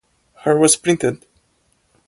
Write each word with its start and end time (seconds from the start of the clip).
Hers 0.39 0.59
was 0.59 0.75
printed. 0.77 1.27